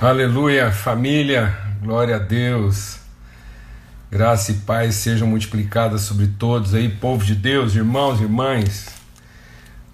[0.00, 3.00] Aleluia, família, glória a Deus.
[4.08, 8.90] Graça e paz sejam multiplicadas sobre todos aí, povo de Deus, irmãos irmãs.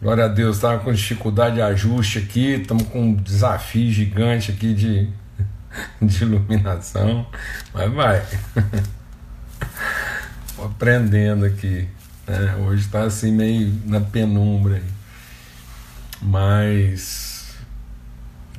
[0.03, 4.75] Glória a Deus, estava com dificuldade de ajuste aqui, estamos com um desafio gigante aqui
[4.75, 5.09] de,
[6.07, 7.27] de iluminação,
[7.73, 8.23] mas vai.
[10.63, 11.89] aprendendo aqui.
[12.27, 12.57] Né?
[12.57, 14.85] Hoje está assim meio na penumbra aí.
[16.21, 17.34] Mas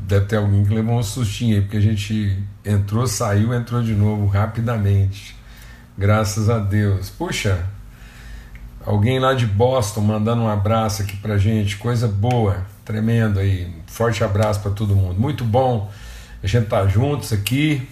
[0.07, 3.93] Deve ter alguém que levou um sustinho aí, porque a gente entrou, saiu, entrou de
[3.95, 5.35] novo rapidamente.
[5.97, 7.09] Graças a Deus.
[7.09, 7.65] Puxa,
[8.85, 13.73] alguém lá de Boston mandando um abraço aqui pra gente, coisa boa, tremendo aí.
[13.87, 15.19] Forte abraço para todo mundo.
[15.19, 15.91] Muito bom
[16.43, 17.87] a gente estar tá juntos aqui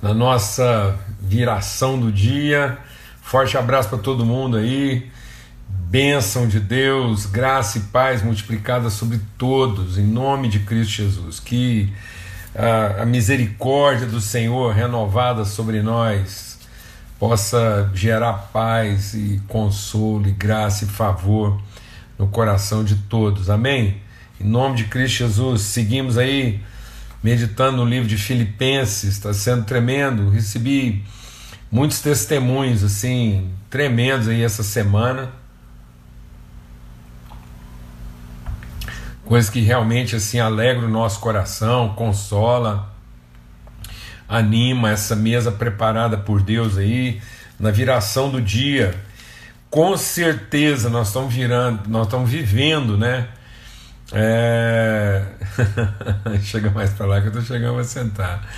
[0.00, 2.78] na nossa viração do dia.
[3.20, 5.10] Forte abraço para todo mundo aí
[5.76, 11.38] bênção de Deus, graça e paz multiplicada sobre todos, em nome de Cristo Jesus.
[11.38, 11.92] Que
[12.54, 16.58] a, a misericórdia do Senhor renovada sobre nós
[17.18, 21.60] possa gerar paz e consolo, e graça e favor
[22.18, 23.48] no coração de todos.
[23.48, 23.96] Amém?
[24.40, 26.60] Em nome de Cristo Jesus, seguimos aí
[27.22, 30.30] meditando no livro de Filipenses, está sendo tremendo.
[30.30, 31.04] Recebi
[31.70, 35.32] muitos testemunhos assim tremendos aí essa semana
[39.26, 42.94] coisas que realmente assim alegra o nosso coração, consola,
[44.28, 47.20] anima essa mesa preparada por Deus aí
[47.58, 48.94] na viração do dia.
[49.68, 53.28] Com certeza nós estamos virando, nós estamos vivendo, né?
[54.12, 55.22] É...
[56.42, 58.48] Chega mais para lá que eu estou chegando a sentar.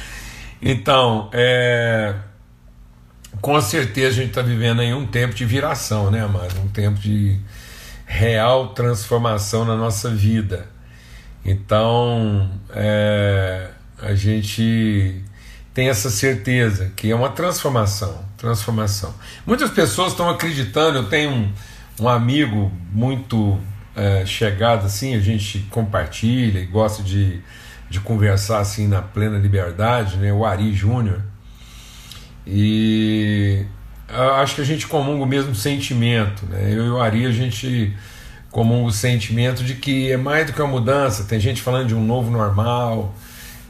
[0.60, 2.14] Então, é...
[3.40, 6.60] com certeza a gente está vivendo aí um tempo de viração, né, amado?
[6.60, 7.40] Um tempo de
[8.08, 10.66] real transformação na nossa vida.
[11.44, 13.68] Então, é,
[14.00, 15.22] a gente
[15.74, 19.14] tem essa certeza que é uma transformação, transformação.
[19.46, 20.98] Muitas pessoas estão acreditando.
[20.98, 21.52] Eu tenho um,
[22.00, 23.60] um amigo muito
[23.94, 27.40] é, chegado assim, a gente compartilha e gosta de,
[27.90, 30.32] de conversar assim na plena liberdade, né?
[30.32, 31.22] O Ari Júnior.
[32.46, 33.66] E
[34.08, 36.46] acho que a gente comunga o mesmo sentimento.
[36.46, 36.72] Né?
[36.72, 37.94] Eu e o Ari, a gente
[38.50, 41.24] comunga o sentimento de que é mais do que uma mudança.
[41.24, 43.14] Tem gente falando de um novo normal,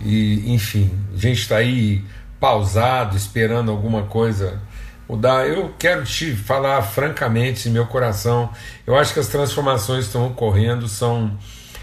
[0.00, 2.04] e enfim, a gente está aí
[2.38, 4.60] pausado, esperando alguma coisa
[5.09, 5.47] mudar.
[5.47, 8.50] Eu quero te falar francamente, meu coração,
[8.87, 11.37] eu acho que as transformações que estão ocorrendo são,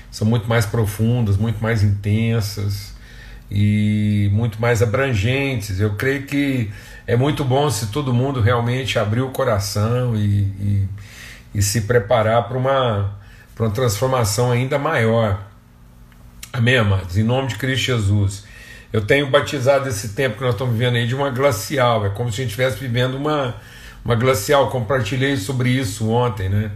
[0.10, 2.94] são muito mais profundas, muito mais intensas
[3.52, 5.80] e muito mais abrangentes.
[5.80, 6.72] Eu creio que
[7.08, 10.90] é muito bom se todo mundo realmente abrir o coração e, e,
[11.54, 13.16] e se preparar para uma,
[13.60, 15.40] uma transformação ainda maior.
[16.52, 17.16] Amém, amados?
[17.18, 18.44] Em nome de Cristo Jesus.
[18.92, 22.06] Eu tenho batizado esse tempo que nós estamos vivendo aí de uma glacial.
[22.06, 23.56] É como se a gente estivesse vivendo uma,
[24.04, 24.70] uma glacial.
[24.72, 26.72] Compartilhei sobre isso ontem, né?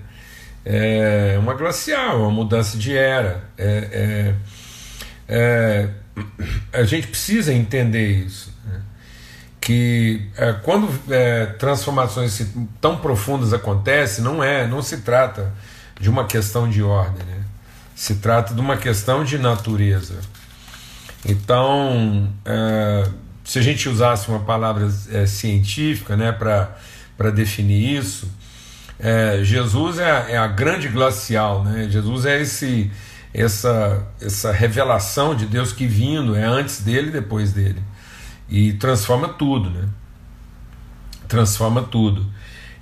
[0.65, 3.45] É uma glacial, uma mudança de era.
[3.57, 4.35] É,
[5.27, 5.89] é, é,
[6.73, 8.59] a gente precisa entender isso
[9.69, 12.43] que é, quando é, transformações
[12.81, 15.53] tão profundas acontecem, não é, não se trata
[16.01, 17.43] de uma questão de ordem, né?
[17.93, 20.15] se trata de uma questão de natureza.
[21.23, 23.07] Então, é,
[23.43, 28.27] se a gente usasse uma palavra é, científica né, para definir isso,
[28.99, 31.87] é, Jesus é a, é a, grande glacial, né?
[31.91, 32.89] Jesus é esse,
[33.31, 37.83] essa, essa revelação de Deus que vindo, é antes dele e depois dele
[38.49, 39.87] e transforma tudo, né?
[41.27, 42.25] Transforma tudo.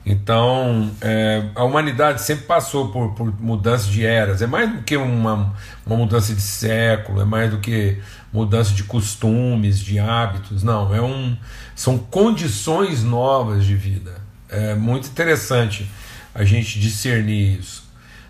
[0.09, 4.41] Então, é, a humanidade sempre passou por, por mudanças de eras.
[4.41, 5.53] É mais do que uma,
[5.85, 8.01] uma mudança de século, é mais do que
[8.31, 10.63] mudança de costumes, de hábitos.
[10.63, 11.35] Não, é um,
[11.75, 14.21] são condições novas de vida.
[14.47, 15.91] É muito interessante
[16.33, 17.83] a gente discernir isso.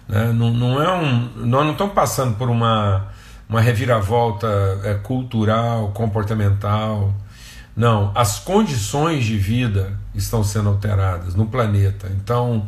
[0.07, 0.31] Né?
[0.33, 3.05] Não, não é um, nós não estamos passando por uma,
[3.47, 4.47] uma reviravolta
[4.83, 7.13] é, cultural, comportamental
[7.77, 12.11] não, as condições de vida estão sendo alteradas no planeta.
[12.19, 12.67] Então,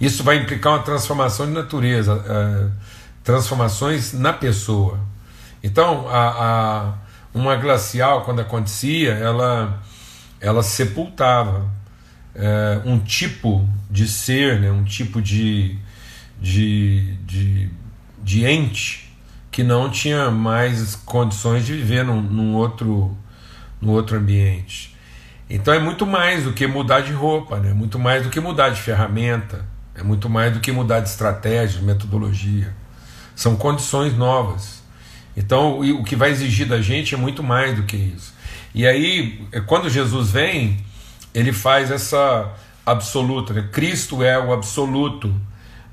[0.00, 2.68] isso vai implicar uma transformação de natureza, é,
[3.22, 4.98] transformações na pessoa.
[5.62, 6.94] Então, a, a,
[7.32, 9.80] uma glacial, quando acontecia, ela,
[10.40, 11.70] ela sepultava
[12.34, 15.78] é, um tipo de ser, né, um tipo de,
[16.40, 17.70] de, de,
[18.24, 19.16] de ente
[19.52, 23.16] que não tinha mais condições de viver num, num outro
[23.80, 24.96] no outro ambiente.
[25.50, 27.72] Então é muito mais do que mudar de roupa, né?
[27.72, 29.64] muito mais do que mudar de ferramenta,
[29.94, 32.74] é muito mais do que mudar de estratégia, de metodologia.
[33.34, 34.82] São condições novas.
[35.36, 38.34] Então, o que vai exigir da gente é muito mais do que isso.
[38.74, 40.84] E aí, quando Jesus vem,
[41.32, 42.52] ele faz essa
[42.84, 43.52] absoluta.
[43.52, 43.68] Né?
[43.72, 45.32] Cristo é o absoluto.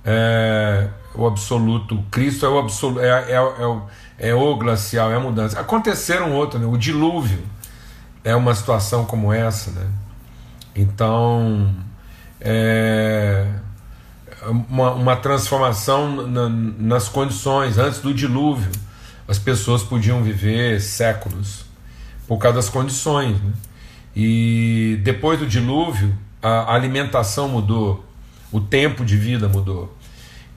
[0.04, 2.04] É, o absoluto.
[2.12, 3.00] Cristo é o absoluto.
[3.00, 3.82] É, é, é, o,
[4.18, 5.60] é o glacial, é a mudança.
[5.60, 6.66] Aconteceram outro, né?
[6.66, 7.44] o dilúvio
[8.25, 9.72] é uma situação como essa.
[9.72, 9.88] Né?
[10.75, 11.74] Então,
[12.42, 13.48] é
[14.68, 17.77] uma, uma transformação na, nas condições.
[17.77, 18.72] Antes do dilúvio,
[19.27, 21.66] as pessoas podiam viver séculos
[22.27, 23.39] por causa das condições.
[23.39, 23.54] Né?
[24.16, 28.04] E depois do dilúvio, a alimentação mudou,
[28.51, 29.95] o tempo de vida mudou.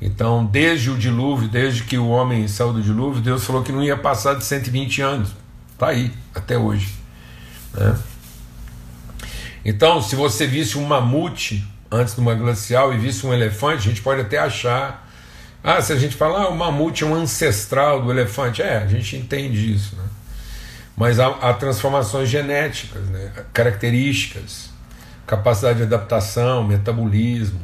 [0.01, 3.83] Então, desde o dilúvio, desde que o homem saiu do dilúvio, Deus falou que não
[3.83, 5.35] ia passar de 120 anos.
[5.73, 6.98] Está aí, até hoje.
[7.75, 7.97] Né?
[9.65, 13.91] Então, se você visse um mamute antes de uma glacial e visse um elefante, a
[13.91, 15.07] gente pode até achar.
[15.63, 18.63] Ah, se a gente falar, ah, o mamute é um ancestral do elefante.
[18.63, 19.97] É, a gente entende isso.
[19.97, 20.05] Né?
[20.97, 23.31] Mas há, há transformações genéticas, né?
[23.53, 24.71] características,
[25.27, 27.61] capacidade de adaptação, metabolismo,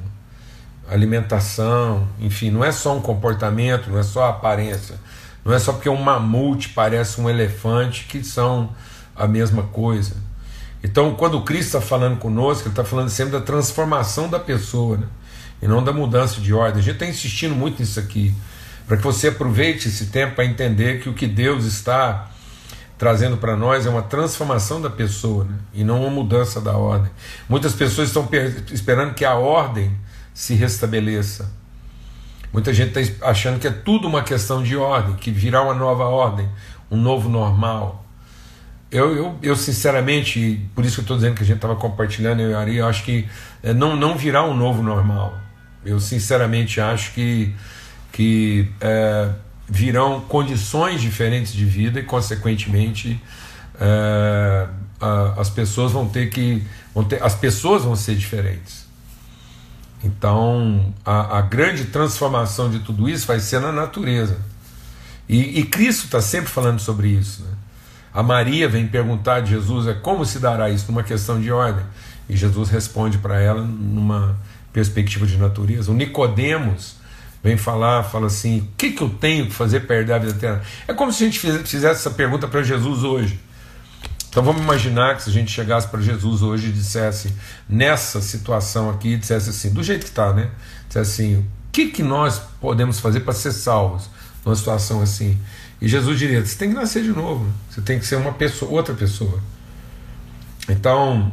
[0.89, 4.97] alimentação, enfim, não é só um comportamento, não é só a aparência,
[5.45, 8.75] não é só porque um mamute parece um elefante que são
[9.15, 10.17] a mesma coisa.
[10.83, 15.07] Então, quando Cristo está falando conosco, ele está falando sempre da transformação da pessoa, né?
[15.63, 16.81] e não da mudança de ordem.
[16.81, 18.35] A gente está insistindo muito nisso aqui,
[18.87, 22.31] para que você aproveite esse tempo para entender que o que Deus está
[22.99, 25.57] trazendo para nós é uma transformação da pessoa né?
[25.73, 27.11] e não uma mudança da ordem.
[27.49, 28.29] Muitas pessoas estão
[28.71, 29.91] esperando que a ordem
[30.35, 31.51] se restabeleça.
[32.53, 36.05] Muita gente está achando que é tudo uma questão de ordem, que virá uma nova
[36.05, 36.49] ordem,
[36.91, 38.04] um novo normal.
[38.95, 42.39] Eu, eu, eu sinceramente, por isso que eu estou dizendo que a gente estava compartilhando,
[42.39, 43.29] eu e Ari, eu acho que
[43.61, 45.37] é, não, não virá um novo normal.
[45.85, 47.53] Eu sinceramente acho que,
[48.13, 49.31] que é,
[49.69, 53.21] virão condições diferentes de vida e, consequentemente,
[53.81, 54.69] é,
[55.01, 56.65] a, as pessoas vão ter que.
[56.95, 58.87] Vão ter, as pessoas vão ser diferentes.
[60.05, 64.39] Então, a, a grande transformação de tudo isso vai ser na natureza.
[65.29, 67.43] E, e Cristo está sempre falando sobre isso.
[67.43, 67.64] Né?
[68.15, 71.85] A Maria vem perguntar de Jesus é como se dará isso numa questão de ordem.
[72.29, 74.39] E Jesus responde para ela numa
[74.73, 75.91] perspectiva de natureza.
[75.91, 76.95] O Nicodemos
[77.43, 80.33] vem falar, fala assim: o que, que eu tenho que fazer para perder a vida
[80.33, 80.63] eterna?
[80.87, 83.41] É como se a gente fizesse essa pergunta para Jesus hoje.
[84.29, 87.33] Então vamos imaginar que se a gente chegasse para Jesus hoje e dissesse,
[87.69, 90.51] nessa situação aqui, dissesse assim, do jeito que está, né?
[90.87, 94.09] Dissesse assim: o que, que nós podemos fazer para ser salvos
[94.45, 95.37] numa situação assim?
[95.85, 98.73] E Jesus diria: você tem que nascer de novo, você tem que ser uma pessoa,
[98.73, 99.39] outra pessoa.
[100.67, 101.31] Então,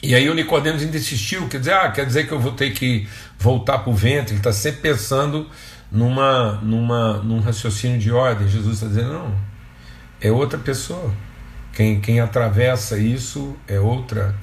[0.00, 2.70] e aí o Nicodemos ainda insistiu, quer dizer, ah, quer dizer que eu vou ter
[2.70, 5.50] que voltar para o ventre, ele está sempre pensando
[5.90, 8.46] numa, numa, num raciocínio de ordem.
[8.46, 9.34] Jesus está dizendo, não,
[10.20, 11.12] é outra pessoa.
[11.72, 14.36] Quem, quem atravessa isso é outra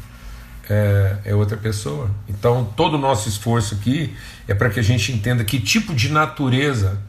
[0.70, 2.12] é, é outra pessoa.
[2.28, 4.14] Então todo o nosso esforço aqui
[4.46, 7.00] é para que a gente entenda que tipo de natureza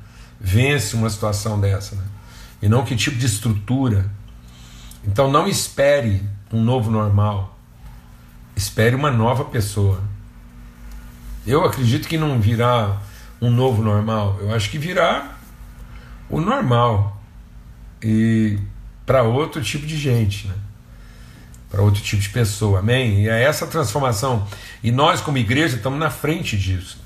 [0.41, 2.05] vence uma situação dessa, né?
[2.63, 4.11] e não que tipo de estrutura.
[5.05, 6.23] Então não espere
[6.53, 7.57] um novo normal
[8.57, 10.01] espere uma nova pessoa.
[11.47, 13.01] Eu acredito que não virá
[13.41, 15.37] um novo normal, eu acho que virá
[16.31, 17.23] o normal
[18.03, 18.59] e
[19.05, 20.55] para outro tipo de gente, né?
[21.71, 23.25] para outro tipo de pessoa, amém?
[23.25, 24.49] E é essa transformação,
[24.83, 26.99] e nós, como igreja, estamos na frente disso.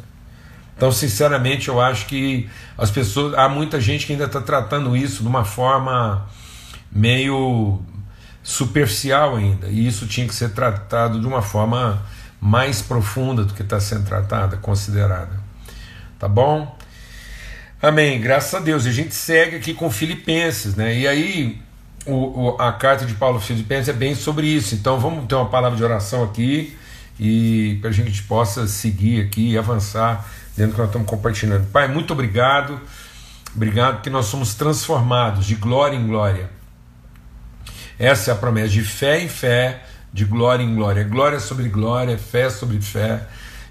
[0.80, 5.20] Então, sinceramente, eu acho que as pessoas, há muita gente que ainda está tratando isso
[5.20, 6.26] de uma forma
[6.90, 7.82] meio
[8.42, 12.02] superficial ainda, e isso tinha que ser tratado de uma forma
[12.40, 15.38] mais profunda do que está sendo tratada, considerada.
[16.18, 16.74] Tá bom?
[17.82, 18.86] Amém, graças a Deus.
[18.86, 20.96] E a gente segue aqui com Filipenses, né?
[20.96, 21.60] E aí,
[22.06, 24.74] o, o, a carta de Paulo Filipenses é bem sobre isso.
[24.74, 26.74] Então, vamos ter uma palavra de oração aqui
[27.18, 30.26] e para a gente possa seguir aqui e avançar
[30.60, 31.66] dentro que nós estamos compartilhando.
[31.72, 32.80] Pai, muito obrigado.
[33.54, 36.60] Obrigado que nós somos transformados de glória em glória
[38.00, 41.04] essa é a promessa de fé em fé, de glória em glória.
[41.04, 43.26] Glória sobre glória, fé sobre fé.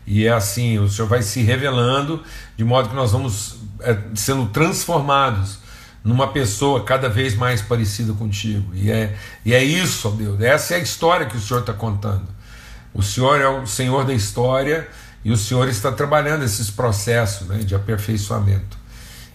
[0.05, 2.23] E é assim, o Senhor vai se revelando,
[2.55, 5.57] de modo que nós vamos é, sendo transformados
[6.03, 8.71] numa pessoa cada vez mais parecida contigo.
[8.75, 10.39] E é, e é isso, ó Deus.
[10.39, 12.27] Essa é a história que o Senhor está contando.
[12.93, 14.87] O Senhor é o Senhor da história
[15.23, 18.77] e o Senhor está trabalhando esses processos né, de aperfeiçoamento.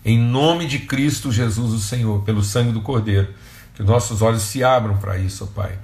[0.04, 3.28] Em nome de Cristo Jesus, o Senhor, pelo sangue do Cordeiro
[3.74, 5.76] que nossos olhos se abram para isso, ó Pai.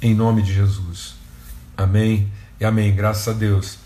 [0.00, 1.14] Em nome de Jesus.
[1.76, 2.94] Amém e amém.
[2.94, 3.78] Graças a Deus.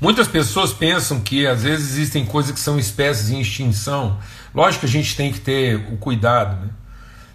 [0.00, 4.18] Muitas pessoas pensam que às vezes existem coisas que são espécies em extinção.
[4.54, 6.70] Lógico que a gente tem que ter o cuidado, né?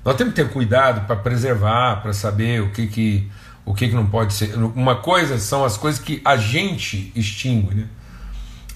[0.06, 3.30] Nós temos que ter cuidado para preservar, para saber o que, que,
[3.70, 4.56] o que, que não pode ser.
[4.56, 7.88] Uma coisa são as coisas que a gente extingue, né?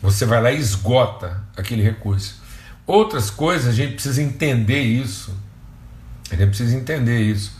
[0.03, 2.39] Você vai lá e esgota aquele recurso.
[2.85, 5.35] Outras coisas a gente precisa entender isso.
[6.29, 7.57] A gente precisa entender isso.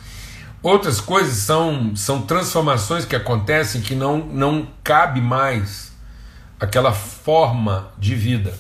[0.61, 5.91] Outras coisas são, são transformações que acontecem que não, não cabe mais
[6.59, 8.53] aquela forma de vida.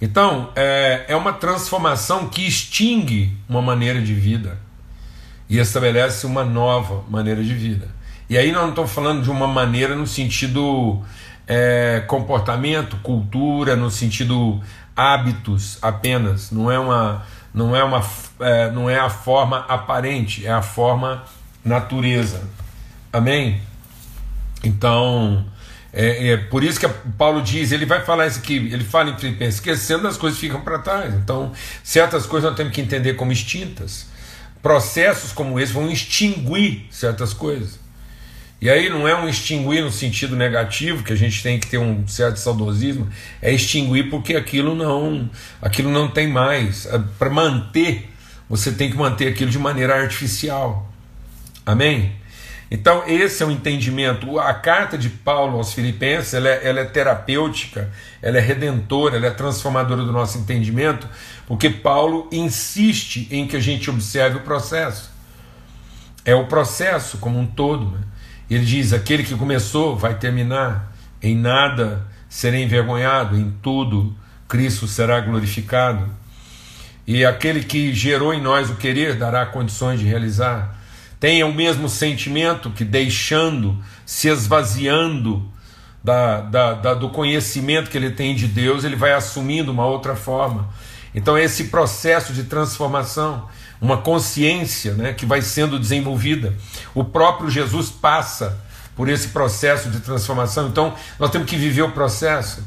[0.00, 4.69] Então, é, é uma transformação que extingue uma maneira de vida
[5.50, 7.88] e estabelece uma nova maneira de vida.
[8.28, 11.02] E aí nós não estamos falando de uma maneira no sentido
[11.48, 14.60] é, comportamento, cultura, no sentido
[14.96, 16.52] hábitos apenas.
[16.52, 18.00] Não é uma, não é uma,
[18.38, 21.24] é, não é a forma aparente, é a forma
[21.64, 22.42] natureza.
[23.12, 23.60] Amém?
[24.62, 25.44] Então
[25.92, 26.88] é, é, por isso que
[27.18, 30.60] Paulo diz, ele vai falar isso aqui, ele fala em Filipenses, esquecendo das coisas ficam
[30.60, 31.12] para trás.
[31.14, 31.50] Então,
[31.82, 34.06] certas coisas nós temos que entender como extintas.
[34.62, 37.78] Processos como esse vão extinguir certas coisas.
[38.60, 41.78] E aí não é um extinguir no sentido negativo, que a gente tem que ter
[41.78, 43.08] um certo saudosismo,
[43.40, 45.30] é extinguir porque aquilo não,
[45.62, 46.84] aquilo não tem mais.
[46.84, 48.10] É, para manter,
[48.50, 50.92] você tem que manter aquilo de maneira artificial.
[51.64, 52.19] Amém?
[52.70, 54.38] Então, esse é o entendimento.
[54.38, 57.90] A carta de Paulo aos Filipenses ela é, ela é, terapêutica,
[58.22, 61.08] ela é redentora, ela é transformadora do nosso entendimento,
[61.48, 65.10] porque Paulo insiste em que a gente observe o processo.
[66.24, 67.90] É o processo como um todo.
[67.90, 67.98] Né?
[68.48, 75.18] Ele diz: aquele que começou vai terminar, em nada será envergonhado, em tudo Cristo será
[75.20, 76.08] glorificado.
[77.04, 80.79] E aquele que gerou em nós o querer dará condições de realizar
[81.20, 85.46] tenha o mesmo sentimento que, deixando, se esvaziando
[86.02, 90.16] da, da, da, do conhecimento que ele tem de Deus, ele vai assumindo uma outra
[90.16, 90.70] forma.
[91.14, 93.46] Então, esse processo de transformação,
[93.78, 96.56] uma consciência né, que vai sendo desenvolvida,
[96.94, 98.58] o próprio Jesus passa
[98.96, 100.68] por esse processo de transformação.
[100.68, 102.64] Então, nós temos que viver o processo.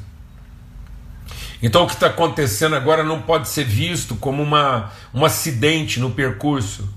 [1.62, 6.12] Então, o que está acontecendo agora não pode ser visto como uma, um acidente no
[6.12, 6.88] percurso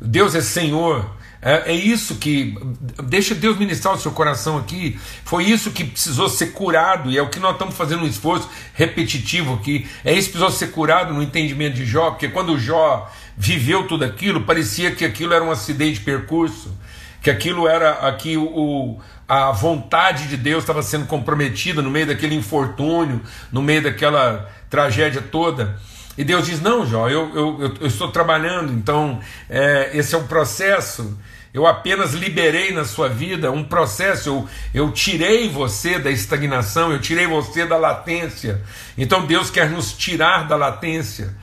[0.00, 1.18] Deus é Senhor.
[1.42, 2.56] É, é, isso que.
[3.04, 4.98] Deixa Deus ministrar o seu coração aqui.
[5.24, 8.48] Foi isso que precisou ser curado, e é o que nós estamos fazendo um esforço
[8.74, 9.88] repetitivo aqui.
[10.04, 14.04] É isso que precisou ser curado no entendimento de Jó, porque quando Jó viveu tudo
[14.04, 16.76] aquilo, parecia que aquilo era um acidente de percurso,
[17.22, 22.34] que aquilo era aqui o, a vontade de Deus estava sendo comprometida no meio daquele
[22.34, 25.78] infortúnio, no meio daquela tragédia toda.
[26.20, 30.26] E Deus diz: Não, Jó, eu, eu, eu estou trabalhando, então é, esse é um
[30.26, 31.18] processo.
[31.52, 37.00] Eu apenas liberei na sua vida um processo, eu, eu tirei você da estagnação, eu
[37.00, 38.60] tirei você da latência.
[38.98, 41.34] Então Deus quer nos tirar da latência.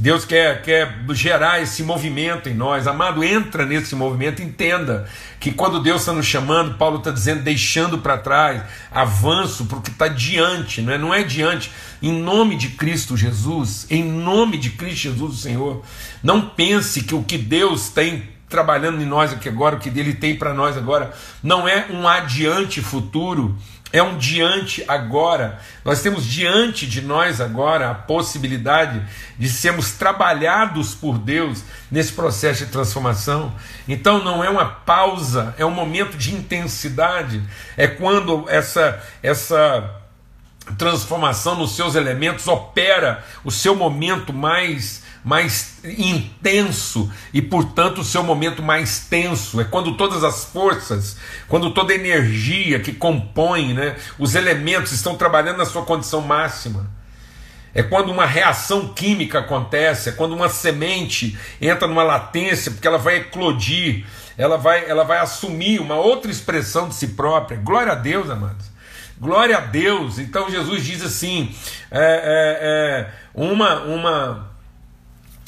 [0.00, 2.86] Deus quer, quer gerar esse movimento em nós.
[2.86, 5.06] Amado, entra nesse movimento, entenda
[5.38, 9.82] que quando Deus está nos chamando, Paulo está dizendo, deixando para trás, avanço para o
[9.82, 10.96] que está diante, não é?
[10.98, 15.82] não é diante, em nome de Cristo Jesus, em nome de Cristo Jesus, o Senhor.
[16.22, 20.14] Não pense que o que Deus tem trabalhando em nós aqui agora, o que Ele
[20.14, 23.54] tem para nós agora, não é um adiante futuro,
[23.92, 25.58] é um diante agora.
[25.84, 29.02] Nós temos diante de nós agora a possibilidade
[29.38, 33.52] de sermos trabalhados por Deus nesse processo de transformação.
[33.88, 37.42] Então não é uma pausa, é um momento de intensidade.
[37.76, 39.96] É quando essa essa
[40.78, 48.22] transformação nos seus elementos opera o seu momento mais mais intenso e, portanto, o seu
[48.22, 49.60] momento mais tenso.
[49.60, 51.16] É quando todas as forças,
[51.48, 56.90] quando toda a energia que compõe né, os elementos estão trabalhando na sua condição máxima.
[57.72, 62.98] É quando uma reação química acontece, é quando uma semente entra numa latência, porque ela
[62.98, 64.04] vai eclodir,
[64.36, 67.58] ela vai, ela vai assumir uma outra expressão de si própria.
[67.58, 68.66] Glória a Deus, amados.
[69.20, 70.18] Glória a Deus.
[70.18, 71.54] Então Jesus diz assim:
[71.90, 74.49] é, é, é uma, uma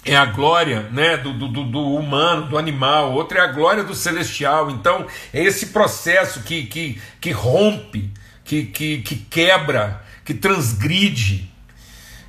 [0.04, 3.94] é a glória né, do, do, do, humano, do animal, outra é a glória do
[3.94, 4.70] celestial.
[4.70, 8.10] Então, é esse processo que, que, que rompe,
[8.44, 11.48] que, que, que quebra, que transgride,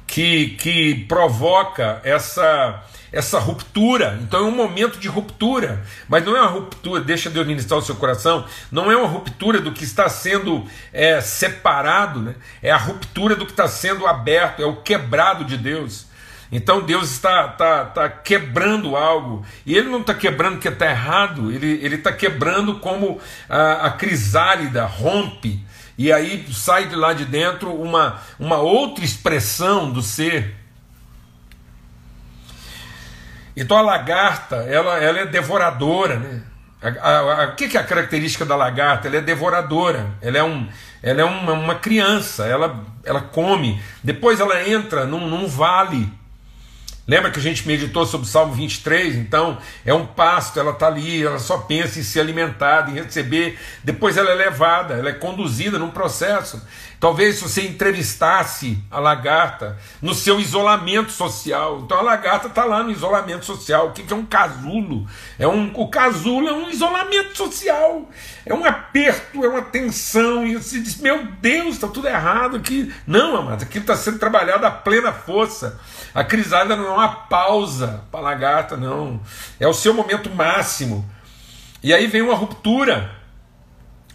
[0.06, 4.20] que, que provoca essa, essa ruptura.
[4.22, 7.84] Então é um momento de ruptura, mas não é uma ruptura, deixa Deus ministrar o
[7.84, 12.36] seu coração, não é uma ruptura do que está sendo é, separado, né?
[12.62, 16.13] é a ruptura do que está sendo aberto, é o quebrado de Deus.
[16.54, 21.52] Então Deus está, está, está quebrando algo, e Ele não está quebrando porque está errado,
[21.52, 23.20] Ele está quebrando como
[23.50, 25.66] a, a crisálida rompe,
[25.98, 30.56] e aí sai de lá de dentro uma, uma outra expressão do ser.
[33.58, 36.44] Então a lagarta, ela, ela é devoradora, né?
[37.52, 39.08] O que é a característica da lagarta?
[39.08, 40.70] Ela é devoradora, ela é, um,
[41.02, 46.12] ela é uma, uma criança, ela, ela come, depois ela entra num, num vale
[47.06, 49.16] Lembra que a gente meditou sobre o Salmo 23?
[49.16, 53.60] Então, é um pasto, ela está ali, ela só pensa em ser alimentada, em receber.
[53.84, 56.66] Depois ela é levada, ela é conduzida num processo.
[57.04, 61.82] Talvez se você entrevistasse a lagarta no seu isolamento social.
[61.82, 63.88] Então a lagarta está lá no isolamento social.
[63.88, 65.06] O que é um casulo?
[65.38, 68.10] É um, o casulo é um isolamento social.
[68.46, 70.48] É um aperto, é uma tensão.
[70.48, 72.90] E você diz: Meu Deus, está tudo errado aqui.
[73.06, 75.78] Não, amado, aquilo está sendo trabalhado a plena força.
[76.16, 79.20] A crisálida não é uma pausa para a lagarta, não.
[79.60, 81.06] É o seu momento máximo.
[81.84, 83.12] E aí vem uma ruptura.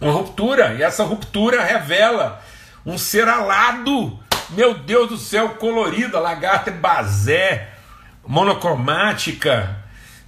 [0.01, 0.73] Uma ruptura.
[0.73, 2.48] E essa ruptura revela
[2.89, 4.19] um ser alado,
[4.49, 7.69] meu Deus do céu, colorido, a lagarta é basé,
[8.27, 9.77] monocromática,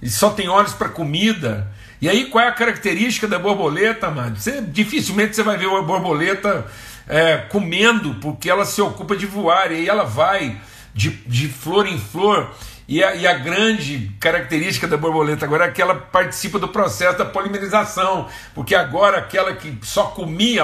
[0.00, 1.68] e só tem olhos para comida.
[2.00, 4.36] E aí qual é a característica da borboleta, mano?
[4.36, 6.66] Você, dificilmente você vai ver uma borboleta
[7.08, 10.60] é, comendo, porque ela se ocupa de voar, e aí ela vai
[10.94, 12.54] de, de flor em flor
[12.88, 17.18] e a, e a, grande característica da borboleta agora é que ela participa do processo
[17.18, 20.62] da polimerização, porque agora aquela que só comia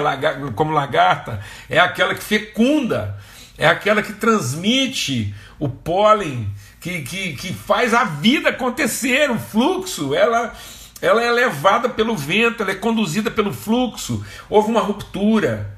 [0.54, 3.16] como lagarta é aquela que fecunda,
[3.56, 6.48] é aquela que transmite o pólen,
[6.80, 10.52] que, que, que faz a vida acontecer, o fluxo, ela,
[11.00, 14.24] ela é levada pelo vento, ela é conduzida pelo fluxo.
[14.48, 15.76] Houve uma ruptura,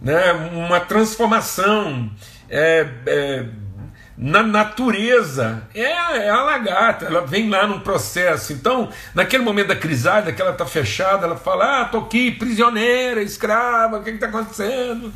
[0.00, 2.10] né, uma transformação.
[2.48, 3.46] É, é,
[4.16, 5.62] na natureza.
[5.74, 8.52] É, é, a lagarta, ela vem lá num processo.
[8.52, 13.22] Então, naquele momento da crisálida, que ela está fechada, ela fala: Ah, estou aqui, prisioneira,
[13.22, 15.12] escrava, o que está acontecendo?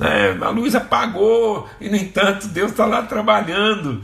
[0.00, 4.02] É, a luz apagou, e no entanto, Deus está lá trabalhando.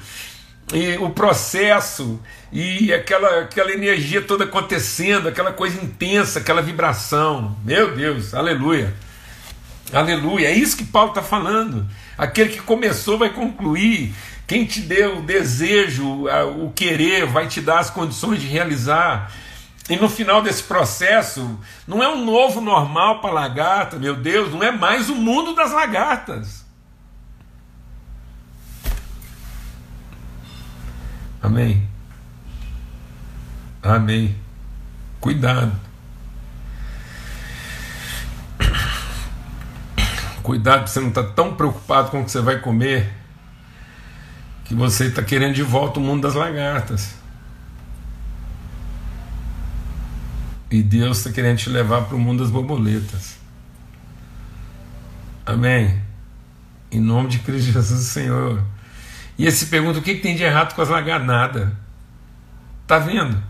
[0.73, 2.21] E o processo,
[2.51, 7.57] e aquela, aquela energia toda acontecendo, aquela coisa intensa, aquela vibração.
[7.65, 8.93] Meu Deus, aleluia.
[9.93, 11.87] Aleluia, é isso que Paulo está falando.
[12.17, 14.15] Aquele que começou vai concluir.
[14.47, 16.27] Quem te deu o desejo,
[16.59, 19.33] o querer, vai te dar as condições de realizar.
[19.89, 24.63] E no final desse processo, não é um novo normal para lagarta, meu Deus, não
[24.63, 26.65] é mais o mundo das lagartas.
[31.43, 31.87] Amém.
[33.83, 34.35] Amém.
[35.21, 35.73] Cuidado.
[40.43, 43.24] Cuidado para você não estar tá tão preocupado com o que você vai comer
[44.65, 47.15] que você está querendo de volta o mundo das lagartas.
[50.71, 53.37] E Deus está querendo te levar para o mundo das borboletas.
[55.47, 56.03] Amém?
[56.91, 58.63] Em nome de Cristo Jesus, Senhor.
[59.39, 61.27] E esse pergunta: o que, que tem de errado com as lagartas?
[61.27, 61.77] Nada.
[62.87, 63.41] Tá vendo?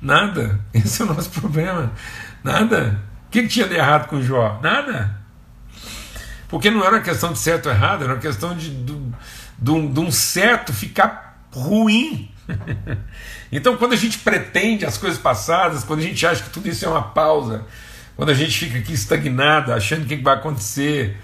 [0.00, 0.60] Nada.
[0.72, 1.92] Esse é o nosso problema.
[2.42, 3.00] Nada.
[3.26, 4.60] O que, que tinha de errado com Jó?
[4.62, 5.18] Nada.
[6.48, 8.96] Porque não era uma questão de certo ou errado, era uma questão de, de,
[9.58, 12.30] de, um, de um certo ficar ruim.
[13.50, 16.84] então, quando a gente pretende as coisas passadas, quando a gente acha que tudo isso
[16.84, 17.64] é uma pausa,
[18.16, 21.16] quando a gente fica aqui estagnado, achando o que vai acontecer,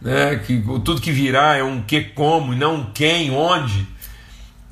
[0.00, 3.86] né, que tudo que virá é um que como e não um quem, onde.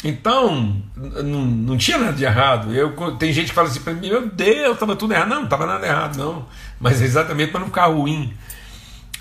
[0.05, 2.74] Então, não, não tinha nada de errado.
[2.74, 5.29] Eu, tem gente que fala assim para mim: Meu Deus, estava tudo errado.
[5.29, 6.46] Não, não estava nada errado, não.
[6.79, 8.35] Mas é exatamente para não ficar ruim.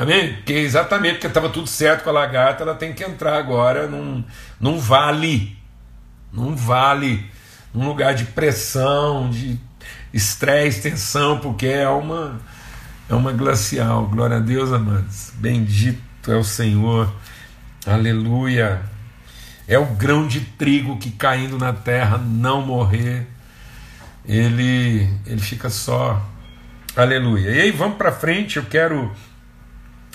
[0.04, 0.34] Amém?
[0.34, 4.22] Porque exatamente porque estava tudo certo com a lagarta, ela tem que entrar agora num,
[4.60, 5.58] num vale.
[6.30, 7.26] Num vale,
[7.74, 9.58] num lugar de pressão, de
[10.14, 12.42] estresse, tensão, porque é uma,
[13.10, 14.06] é uma glacial.
[14.08, 15.32] Glória a Deus, amados.
[15.36, 17.10] Bendito é o Senhor.
[17.86, 18.82] Aleluia.
[19.66, 23.26] É o grão de trigo que caindo na terra não morrer,
[24.26, 26.22] ele, ele fica só.
[26.94, 27.52] Aleluia.
[27.52, 29.10] E aí vamos para frente, eu quero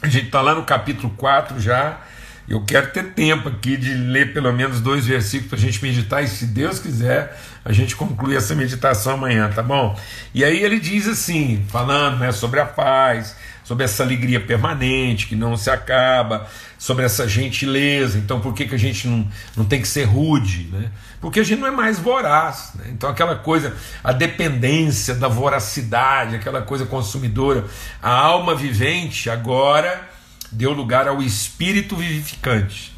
[0.02, 2.00] a gente está lá no capítulo 4 já.
[2.48, 6.24] Eu quero ter tempo aqui de ler pelo menos dois versículos para a gente meditar,
[6.24, 9.94] e se Deus quiser, a gente conclui essa meditação amanhã, tá bom?
[10.32, 15.36] E aí ele diz assim, falando né, sobre a paz, sobre essa alegria permanente que
[15.36, 18.16] não se acaba, sobre essa gentileza.
[18.16, 20.70] Então, por que, que a gente não, não tem que ser rude?
[20.72, 20.90] Né?
[21.20, 22.72] Porque a gente não é mais voraz.
[22.76, 22.86] Né?
[22.88, 27.66] Então, aquela coisa, a dependência da voracidade, aquela coisa consumidora.
[28.02, 30.16] A alma vivente agora
[30.50, 32.92] deu lugar ao espírito vivificante.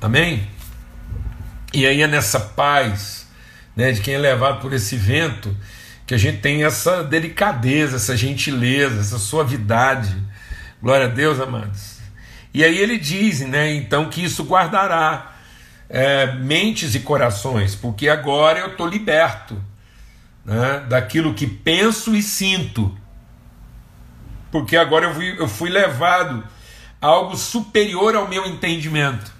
[0.00, 0.48] Amém?
[1.72, 3.26] E aí é nessa paz
[3.74, 5.54] né, de quem é levado por esse vento
[6.06, 10.16] que a gente tem essa delicadeza, essa gentileza, essa suavidade
[10.82, 11.96] Glória a Deus, amados.
[12.52, 15.32] E aí ele diz, né, então, que isso guardará
[15.88, 19.60] é, mentes e corações, porque agora eu estou liberto
[20.44, 22.96] né, daquilo que penso e sinto,
[24.50, 26.44] porque agora eu fui, eu fui levado
[27.06, 29.32] algo superior ao meu entendimento.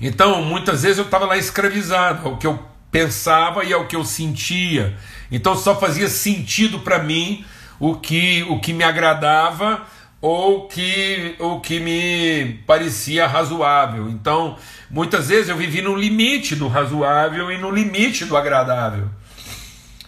[0.00, 4.04] Então, muitas vezes eu estava lá escravizado ao que eu pensava e ao que eu
[4.04, 4.96] sentia.
[5.30, 7.44] Então, só fazia sentido para mim
[7.80, 9.82] o que, o que me agradava
[10.20, 14.08] ou que, o que me parecia razoável.
[14.08, 14.56] Então,
[14.90, 19.08] muitas vezes eu vivi no limite do razoável e no limite do agradável.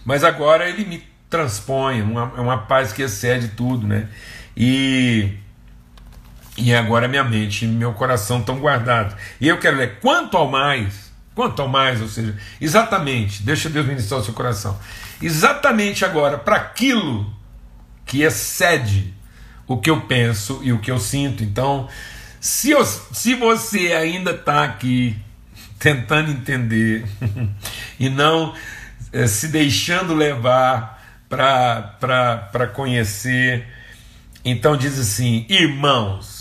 [0.05, 4.07] Mas agora ele me transpõe, uma, é uma paz que excede tudo, né?
[4.57, 5.29] E,
[6.59, 9.15] e agora minha mente e meu coração estão guardados.
[9.39, 13.85] E eu quero ler quanto ao mais, quanto ao mais, ou seja, exatamente, deixa Deus
[13.85, 14.77] ministrar o seu coração.
[15.21, 17.33] Exatamente agora, para aquilo
[18.05, 19.13] que excede
[19.67, 21.43] o que eu penso e o que eu sinto.
[21.43, 21.87] Então,
[22.39, 25.15] se, eu, se você ainda está aqui
[25.77, 27.05] tentando entender
[27.99, 28.53] e não
[29.13, 33.67] é, se deixando levar para conhecer,
[34.43, 36.38] então diz assim: irmãos,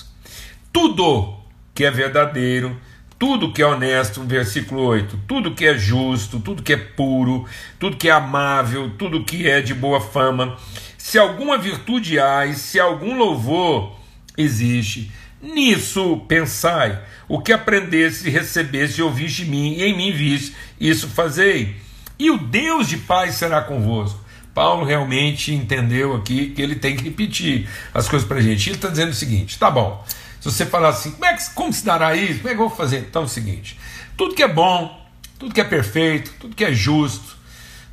[0.72, 1.36] tudo
[1.74, 2.76] que é verdadeiro,
[3.18, 7.46] tudo que é honesto, versículo 8, tudo que é justo, tudo que é puro,
[7.78, 10.56] tudo que é amável, tudo que é de boa fama,
[10.96, 13.96] se alguma virtude há e se algum louvor
[14.36, 15.10] existe,
[15.42, 17.00] nisso pensai.
[17.28, 21.76] O que aprendeste, recebeste e ouviste de mim, e em mim viste, isso fazei.
[22.18, 24.20] E o Deus de paz será convosco.
[24.54, 28.68] Paulo realmente entendeu aqui que ele tem que repetir as coisas para a gente.
[28.68, 30.04] Ele está dizendo o seguinte: tá bom,
[30.40, 32.40] se você falar assim, como, é que, como se dará isso?
[32.40, 32.98] Como é que eu vou fazer?
[33.00, 33.78] Então é o seguinte:
[34.16, 35.06] tudo que é bom,
[35.38, 37.36] tudo que é perfeito, tudo que é justo,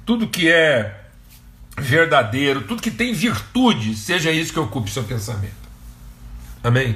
[0.06, 1.06] tudo que é
[1.78, 5.54] verdadeiro, tudo que tem virtude, seja isso que ocupe seu pensamento.
[6.64, 6.96] Amém?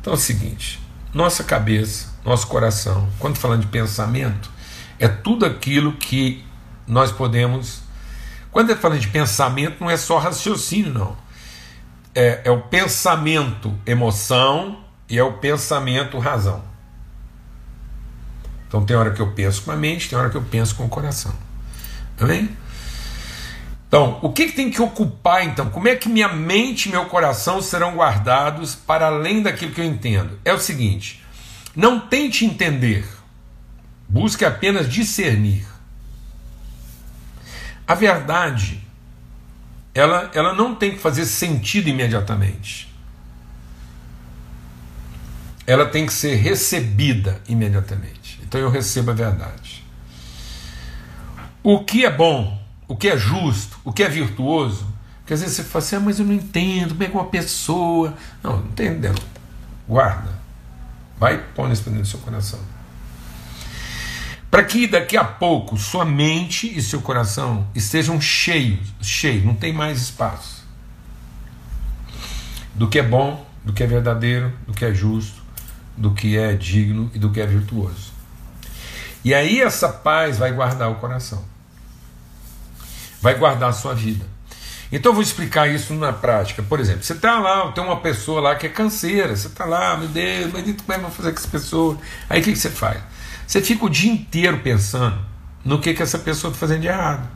[0.00, 0.80] Então é o seguinte:
[1.12, 4.50] nossa cabeça, nosso coração, quando falando de pensamento,
[4.98, 6.44] é tudo aquilo que
[6.86, 7.82] nós podemos.
[8.50, 11.16] Quando é falando de pensamento, não é só raciocínio, não.
[12.20, 16.64] É, é o pensamento, emoção, e é o pensamento, razão.
[18.66, 20.84] Então tem hora que eu penso com a mente, tem hora que eu penso com
[20.84, 21.32] o coração.
[22.20, 22.50] Amém?
[23.86, 25.70] Então, o que, que, tem que ocupar então?
[25.70, 29.84] Como é que minha mente e meu coração serão guardados para além daquilo que eu
[29.84, 30.40] entendo?
[30.44, 31.24] É o seguinte:
[31.76, 33.08] não tente entender,
[34.08, 35.64] busque apenas discernir.
[37.86, 38.87] A verdade,
[39.94, 42.88] ela, ela não tem que fazer sentido imediatamente.
[45.66, 48.40] Ela tem que ser recebida imediatamente.
[48.42, 49.84] Então eu recebo a verdade.
[51.62, 54.86] O que é bom o que é justo, o que é virtuoso.
[55.18, 57.26] Porque às vezes você fala assim, ah, mas eu não entendo, como é que uma
[57.26, 58.14] pessoa.
[58.42, 59.14] Não, não entendeu.
[59.86, 60.30] Guarda.
[61.18, 62.58] Vai pondo isso dentro do seu coração.
[64.50, 69.72] Para que daqui a pouco sua mente e seu coração estejam cheios, cheios, não tem
[69.72, 70.66] mais espaço.
[72.74, 75.42] Do que é bom, do que é verdadeiro, do que é justo,
[75.96, 78.12] do que é digno e do que é virtuoso.
[79.24, 81.44] E aí essa paz vai guardar o coração
[83.20, 84.24] vai guardar a sua vida.
[84.90, 86.62] Então eu vou explicar isso na prática.
[86.62, 89.96] Por exemplo, você está lá, tem uma pessoa lá que é canseira, você está lá,
[89.96, 91.98] meu Deus, mas como é que eu vou fazer com essa pessoa?
[92.28, 92.98] Aí o que, que você faz?
[93.48, 95.18] Você fica o dia inteiro pensando
[95.64, 97.26] no que, que essa pessoa está fazendo de errado,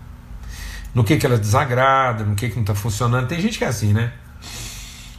[0.95, 3.27] no que, que ela desagrada, no que, que não está funcionando.
[3.27, 4.13] Tem gente que é assim, né?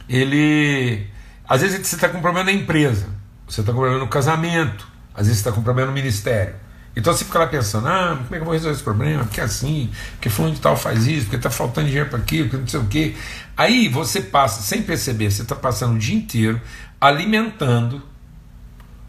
[0.08, 1.04] Ele.
[1.48, 3.08] Às vezes você está com problema na empresa,
[3.44, 6.54] você está com problema no casamento, às vezes você está com problema no ministério.
[6.94, 9.24] Então você fica lá pensando, ah, como é que eu vou resolver esse problema?
[9.24, 12.48] Porque é assim, porque fulano de tal faz isso, porque está faltando dinheiro para aquilo,
[12.48, 13.16] porque não sei o quê.
[13.56, 16.60] Aí você passa, sem perceber, você está passando o dia inteiro
[17.00, 18.13] alimentando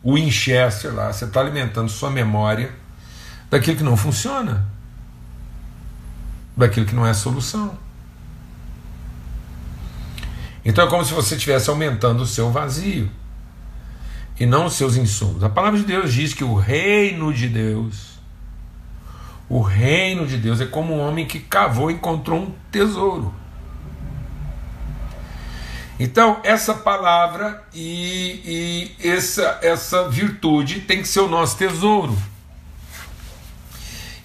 [0.05, 2.71] o Winchester lá, você está alimentando sua memória
[3.49, 4.63] daquilo que não funciona,
[6.55, 7.75] daquilo que não é solução.
[10.63, 13.09] Então é como se você estivesse aumentando o seu vazio
[14.39, 15.43] e não os seus insumos.
[15.43, 18.19] A palavra de Deus diz que o reino de Deus,
[19.49, 23.33] o reino de Deus é como um homem que cavou e encontrou um tesouro.
[25.99, 32.17] Então, essa palavra e, e essa, essa virtude tem que ser o nosso tesouro.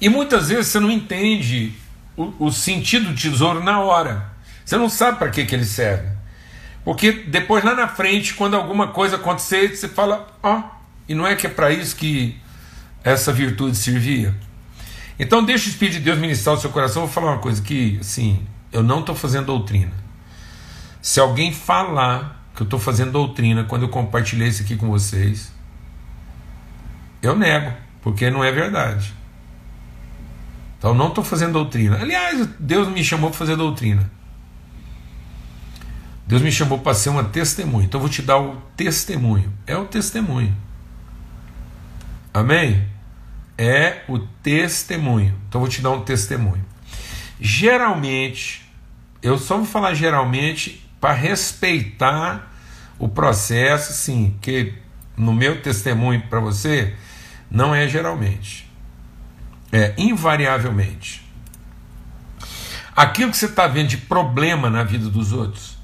[0.00, 1.72] E muitas vezes você não entende
[2.16, 4.30] o, o sentido do tesouro na hora.
[4.64, 6.08] Você não sabe para que, que ele serve.
[6.84, 10.62] Porque depois lá na frente, quando alguma coisa acontecer, você fala, ó, oh,
[11.08, 12.36] e não é que é para isso que
[13.04, 14.34] essa virtude servia?
[15.18, 17.02] Então deixa o Espírito de Deus ministrar o seu coração.
[17.02, 19.92] Eu vou falar uma coisa que, assim, eu não estou fazendo doutrina.
[21.00, 25.52] Se alguém falar que eu estou fazendo doutrina quando eu compartilhei isso aqui com vocês,
[27.22, 29.14] eu nego, porque não é verdade.
[30.78, 31.98] Então não estou fazendo doutrina.
[32.00, 34.10] Aliás, Deus me chamou para fazer doutrina.
[36.26, 37.86] Deus me chamou para ser uma testemunha.
[37.86, 39.52] Então eu vou te dar o testemunho.
[39.66, 40.56] É o testemunho.
[42.32, 42.86] Amém?
[43.58, 45.36] É o testemunho.
[45.48, 46.64] Então eu vou te dar um testemunho.
[47.38, 48.70] Geralmente,
[49.22, 52.52] eu só vou falar geralmente para respeitar
[52.98, 54.74] o processo, sim, que
[55.16, 56.94] no meu testemunho para você
[57.50, 58.70] não é geralmente.
[59.72, 61.26] É invariavelmente.
[62.94, 65.78] Aquilo que você está vendo de problema na vida dos outros,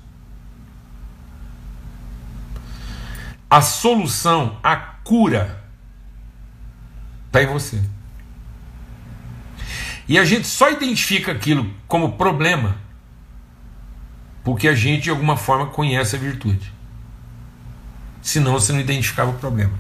[3.49, 5.65] a solução, a cura,
[7.27, 7.83] está em você.
[10.09, 12.77] E a gente só identifica aquilo como problema
[14.47, 16.73] porque a gente de alguma forma conhece a virtude.
[18.23, 19.73] Senão você não identificava o problema.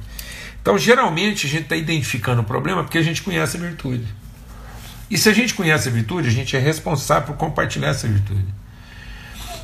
[0.60, 4.12] Então, geralmente, a gente está identificando o problema porque a gente conhece a virtude.
[5.08, 8.44] E se a gente conhece a virtude, a gente é responsável por compartilhar essa virtude.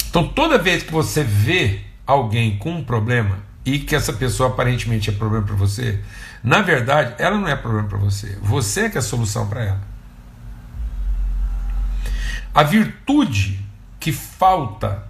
[0.09, 5.11] Então, toda vez que você vê alguém com um problema e que essa pessoa aparentemente
[5.11, 5.99] é problema para você,
[6.45, 8.39] na verdade, ela não é problema para você.
[8.41, 9.81] Você é que é a solução para ela.
[12.55, 13.62] A virtude
[14.03, 15.05] que falta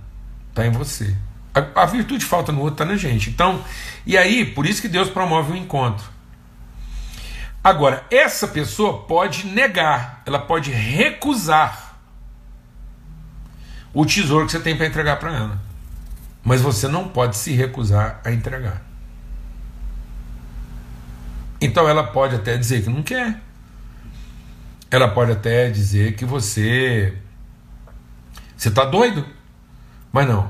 [0.50, 1.16] está em você.
[1.54, 3.30] A, a, virtude falta no outro está na gente.
[3.30, 3.64] Então,
[4.04, 6.04] e aí, por isso que Deus promove o um encontro.
[7.64, 11.98] Agora, essa pessoa pode negar, ela pode recusar
[13.94, 15.62] o tesouro que você tem para entregar para ela.
[16.44, 18.82] Mas você não pode se recusar a entregar.
[21.62, 23.40] Então ela pode até dizer que não quer.
[24.90, 27.16] Ela pode até dizer que você
[28.62, 29.26] você está doido?
[30.12, 30.48] Mas não.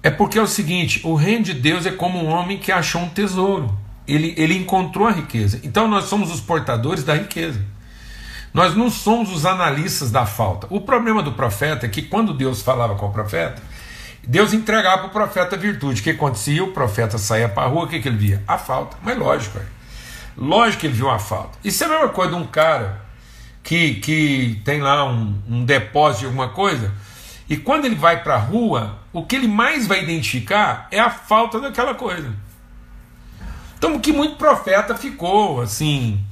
[0.00, 3.02] É porque é o seguinte: o reino de Deus é como um homem que achou
[3.02, 3.76] um tesouro.
[4.06, 5.58] Ele, ele encontrou a riqueza.
[5.64, 7.60] Então nós somos os portadores da riqueza.
[8.52, 10.68] Nós não somos os analistas da falta.
[10.70, 13.60] O problema do profeta é que quando Deus falava com o profeta,
[14.22, 16.00] Deus entregava para o profeta a virtude.
[16.00, 16.62] O que acontecia?
[16.62, 18.42] O profeta saía para a rua, o que, que ele via?
[18.46, 18.96] A falta.
[19.02, 19.62] Mas lógico, é.
[20.36, 21.58] lógico que ele viu a falta.
[21.64, 23.03] Isso é a mesma coisa de um cara
[23.64, 26.92] que, que tem lá um, um depósito de alguma coisa
[27.48, 31.10] e quando ele vai para a rua, o que ele mais vai identificar é a
[31.10, 32.32] falta daquela coisa.
[33.76, 36.24] Então, que muito profeta ficou assim,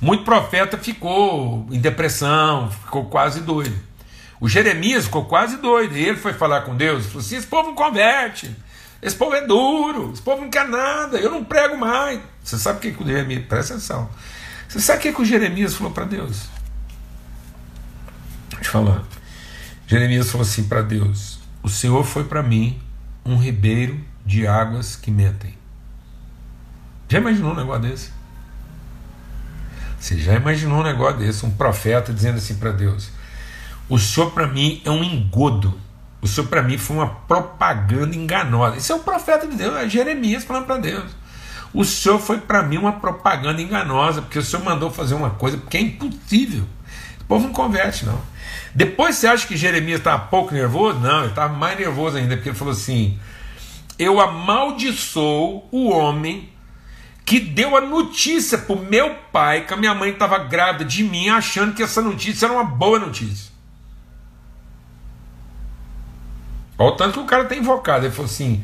[0.00, 3.74] muito profeta ficou em depressão, ficou quase doido.
[4.40, 5.96] O Jeremias ficou quase doido.
[5.96, 8.54] E ele foi falar com Deus, falou assim: esse povo não converte,
[9.00, 12.20] esse povo é duro, esse povo não quer nada, eu não prego mais.
[12.42, 14.10] Você sabe o que, que o Jeremias, presta atenção.
[14.74, 16.48] Você sabe o que, que o Jeremias falou para Deus?
[18.50, 19.04] Deixa eu falar.
[19.86, 22.82] Jeremias falou assim para Deus: O Senhor foi para mim
[23.24, 25.56] um ribeiro de águas que mentem.
[27.08, 28.12] Já imaginou um negócio desse?
[30.00, 31.46] Você já imaginou um negócio desse?
[31.46, 33.12] Um profeta dizendo assim para Deus:
[33.88, 35.80] O Senhor para mim é um engodo.
[36.20, 38.76] O Senhor para mim foi uma propaganda enganosa.
[38.76, 41.12] Isso é um profeta de Deus, é Jeremias falando para Deus.
[41.74, 45.58] O Senhor foi para mim uma propaganda enganosa, porque o Senhor mandou fazer uma coisa
[45.68, 46.64] que é impossível.
[47.20, 48.20] O povo não converte, não.
[48.72, 51.00] Depois você acha que Jeremias estava pouco nervoso?
[51.00, 53.18] Não, ele estava mais nervoso ainda, porque ele falou assim:
[53.98, 56.48] Eu amaldiçoo o homem
[57.24, 61.02] que deu a notícia para o meu pai que a minha mãe estava grávida de
[61.02, 63.52] mim, achando que essa notícia era uma boa notícia.
[66.78, 68.04] Olha o tanto que o cara está invocado.
[68.06, 68.62] Ele falou assim: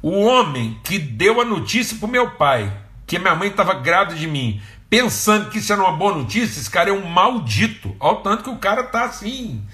[0.00, 2.72] O homem que deu a notícia para o meu pai
[3.08, 6.70] que minha mãe estava grávida de mim, pensando que isso era uma boa notícia, esse
[6.70, 7.96] cara é um maldito.
[7.98, 9.66] Olha o tanto que o cara está assim,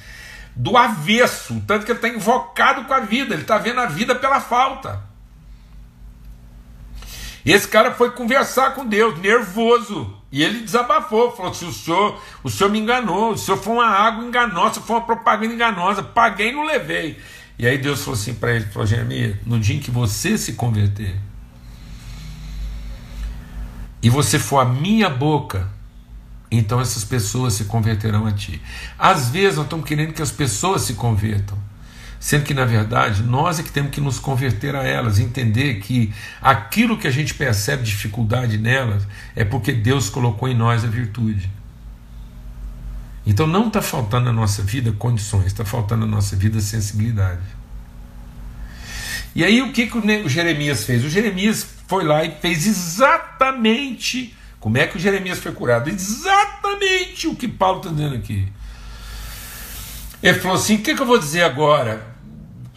[0.54, 4.14] do avesso, tanto que ele está invocado com a vida, ele está vendo a vida
[4.14, 5.02] pela falta.
[7.44, 10.16] Esse cara foi conversar com Deus, nervoso.
[10.32, 13.86] E ele desabafou, falou assim: o senhor, o senhor me enganou, o senhor foi uma
[13.86, 17.20] água enganosa, foi uma propaganda enganosa, paguei e não levei.
[17.58, 20.54] E aí Deus falou assim para ele: falou, Jeremias, no dia em que você se
[20.54, 21.14] converter,
[24.02, 25.68] e você for a minha boca,
[26.50, 28.60] então essas pessoas se converterão a ti.
[28.98, 31.56] Às vezes nós estamos querendo que as pessoas se convertam,
[32.20, 36.12] sendo que na verdade nós é que temos que nos converter a elas, entender que
[36.42, 41.50] aquilo que a gente percebe dificuldade nelas é porque Deus colocou em nós a virtude.
[43.26, 47.40] Então não está faltando na nossa vida condições, está faltando na nossa vida sensibilidade.
[49.34, 51.04] E aí o que, que o Jeremias fez?
[51.04, 55.90] O Jeremias foi lá e fez exatamente como é que o Jeremias foi curado.
[55.90, 58.46] Exatamente o que Paulo está dizendo aqui.
[60.22, 62.14] Ele falou assim: o que, que eu vou dizer agora?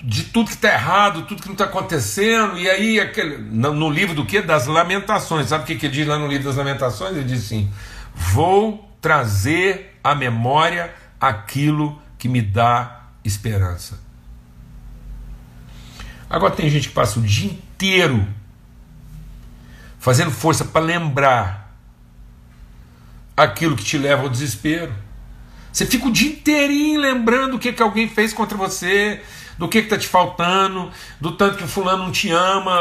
[0.08, 4.16] de tudo que está errado, tudo que não está acontecendo, e aí aquele, no, livro
[4.16, 4.42] do que?
[4.42, 5.50] Das lamentações.
[5.50, 7.12] Sabe o que, que ele diz lá no livro das lamentações?
[7.12, 7.70] Ele diz assim:
[8.16, 14.00] vou trazer à memória aquilo que me dá esperança.
[16.30, 18.28] Agora tem gente que passa o dia inteiro
[20.00, 21.76] fazendo força para lembrar
[23.36, 24.94] aquilo que te leva ao desespero.
[25.72, 29.22] Você fica o dia inteirinho lembrando o que, que alguém fez contra você,
[29.58, 32.74] do que está te faltando, do tanto que o fulano não te ama,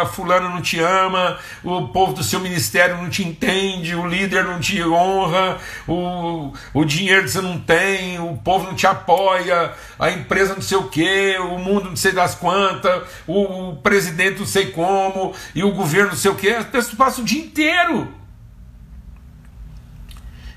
[0.00, 4.44] a fulana não te ama, o povo do seu ministério não te entende, o líder
[4.44, 9.72] não te honra, o, o dinheiro que você não tem, o povo não te apoia,
[9.98, 14.38] a empresa não sei o que, o mundo não sei das quantas, o, o presidente
[14.38, 17.42] não sei como, e o governo não sei o que, as pessoas passam o dia
[17.42, 18.24] inteiro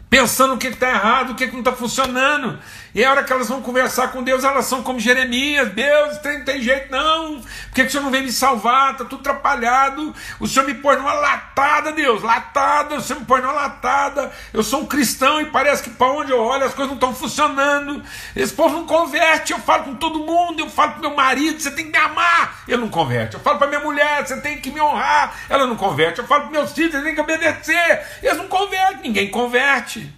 [0.09, 2.57] pensando o que está errado, o que, que não está funcionando.
[2.95, 6.43] E a hora que elas vão conversar com Deus, elas são como Jeremias: Deus, tem,
[6.43, 8.93] tem jeito não, por que, o Senhor não vem me salvar?
[8.93, 10.13] Está tudo atrapalhado.
[10.39, 14.31] O Senhor me põe numa latada, Deus, latada, o Senhor me põe numa latada.
[14.53, 17.13] Eu sou um cristão e parece que para onde eu olho as coisas não estão
[17.13, 18.01] funcionando.
[18.35, 19.53] Esse povo não converte.
[19.53, 22.63] Eu falo com todo mundo, eu falo para meu marido: você tem que me amar.
[22.67, 23.35] Ele não converte.
[23.35, 25.35] Eu falo para minha mulher: você tem que me honrar.
[25.49, 26.19] Ela não converte.
[26.19, 28.01] Eu falo para meus filhos: você tem que obedecer.
[28.23, 30.11] Eles não convertem, ninguém converte.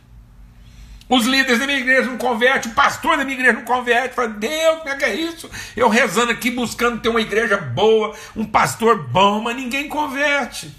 [1.10, 4.14] Os líderes da minha igreja não convertem, o pastor da minha igreja não converte.
[4.14, 5.50] Fala, Deus, como é que é isso?
[5.76, 10.72] Eu rezando aqui, buscando ter uma igreja boa, um pastor bom, mas ninguém converte.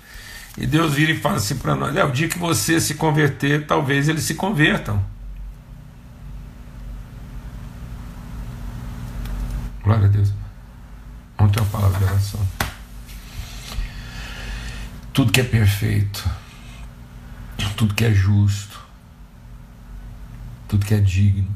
[0.56, 3.66] E Deus vira e fala assim para nós: é o dia que você se converter,
[3.66, 5.04] talvez eles se convertam.
[9.82, 10.32] Glória a Deus.
[11.52, 12.46] Ter uma palavra de oração.
[15.12, 16.30] Tudo que é perfeito,
[17.76, 18.69] tudo que é justo,
[20.70, 21.52] tudo que é digno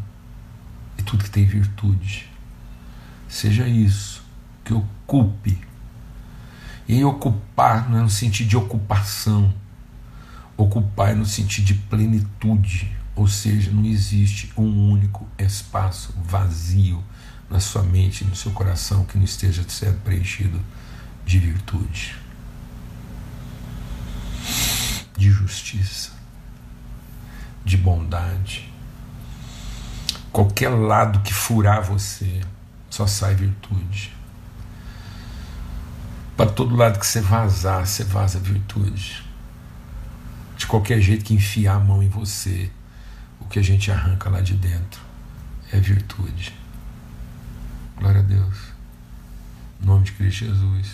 [0.98, 2.29] e tudo que tem virtude.
[3.29, 4.24] Seja isso
[4.64, 5.57] que ocupe.
[6.88, 9.55] E ocupar não é no sentido de ocupação,
[10.57, 17.03] ocupar é no sentido de plenitude, ou seja, não existe um único espaço vazio
[17.48, 20.61] na sua mente, no seu coração que não esteja sendo preenchido
[21.24, 22.16] de virtude,
[25.16, 26.11] de justiça,
[27.64, 28.73] de bondade
[30.35, 32.40] Qualquer lado que furar você,
[32.90, 34.12] só sai virtude.
[36.37, 39.25] Para todo lado que você vazar, você vaza virtude.
[40.57, 42.68] De qualquer jeito que enfiar a mão em você,
[43.38, 45.01] o que a gente arranca lá de dentro
[45.73, 46.53] é virtude.
[47.97, 48.57] Glória a Deus.
[49.81, 50.88] Em nome de Cristo Jesus.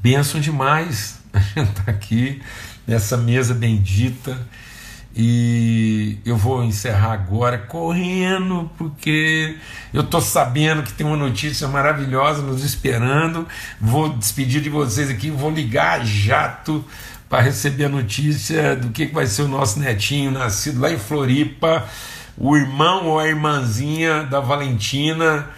[0.00, 2.40] Benção demais a gente estar aqui
[2.86, 4.40] nessa mesa bendita
[5.14, 9.56] e eu vou encerrar agora correndo, porque
[9.92, 13.46] eu estou sabendo que tem uma notícia maravilhosa nos esperando.
[13.80, 16.84] Vou despedir de vocês aqui, vou ligar jato
[17.28, 21.86] para receber a notícia do que vai ser o nosso netinho nascido lá em Floripa.
[22.36, 25.48] O irmão ou a irmãzinha da Valentina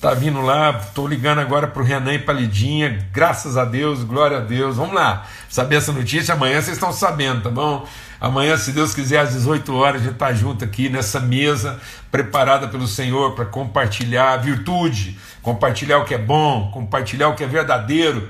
[0.00, 0.80] está vindo lá.
[0.82, 3.06] Estou ligando agora para o Renan e para Lidinha.
[3.12, 4.76] Graças a Deus, glória a Deus.
[4.76, 6.32] Vamos lá, saber essa notícia.
[6.32, 7.86] Amanhã vocês estão sabendo, tá bom?
[8.18, 11.78] Amanhã, se Deus quiser, às 18 horas, a gente está junto aqui nessa mesa
[12.10, 17.46] preparada pelo Senhor para compartilhar virtude, compartilhar o que é bom, compartilhar o que é
[17.46, 18.26] verdadeiro,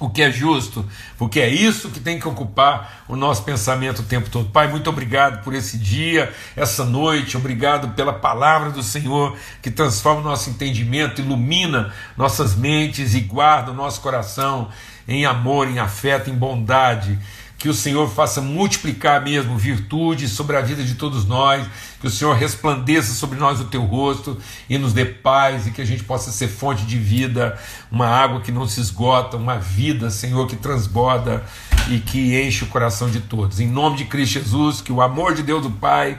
[0.00, 4.04] o que é justo, porque é isso que tem que ocupar o nosso pensamento o
[4.04, 4.50] tempo todo.
[4.50, 10.20] Pai, muito obrigado por esse dia, essa noite, obrigado pela palavra do Senhor que transforma
[10.20, 14.68] o nosso entendimento, ilumina nossas mentes e guarda o nosso coração
[15.06, 17.18] em amor, em afeto, em bondade
[17.58, 21.66] que o Senhor faça multiplicar mesmo virtude sobre a vida de todos nós,
[22.00, 24.38] que o Senhor resplandeça sobre nós o teu rosto
[24.70, 27.58] e nos dê paz e que a gente possa ser fonte de vida,
[27.90, 31.44] uma água que não se esgota, uma vida, Senhor, que transborda
[31.90, 33.58] e que enche o coração de todos.
[33.58, 36.16] Em nome de Cristo Jesus, que o amor de Deus o Pai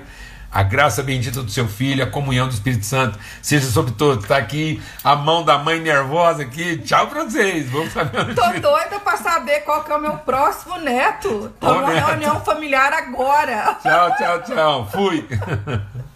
[0.52, 4.24] a graça bendita do seu filho, a comunhão do Espírito Santo seja sobre todos.
[4.24, 6.78] Está aqui a mão da mãe nervosa aqui.
[6.80, 7.70] Tchau para vocês.
[7.70, 11.54] Vamos saber Tô doida para saber qual que é o meu próximo neto.
[11.60, 13.78] Tô numa reunião familiar agora.
[13.82, 14.90] Tchau, tchau, tchau.
[14.92, 15.28] Fui.